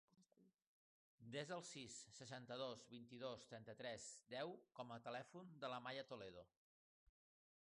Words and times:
Desa 1.35 1.53
el 1.61 1.61
sis, 1.71 1.97
seixanta-dos, 2.21 2.87
vint-i-dos, 2.95 3.45
trenta-tres, 3.53 4.11
deu 4.35 4.57
com 4.81 4.97
a 4.97 5.01
telèfon 5.11 5.57
de 5.65 5.75
la 5.77 5.83
Maya 5.89 6.11
Toledo. 6.15 6.49